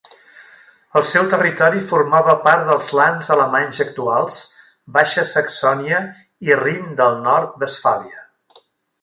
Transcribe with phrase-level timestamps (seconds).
[0.99, 4.39] El seu territori formava part dels lands alemanys actuals
[4.97, 6.01] Baixa Saxònia
[6.49, 8.27] i Rin del Nord-Westfàlia.